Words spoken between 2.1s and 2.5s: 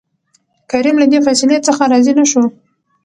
نه شو.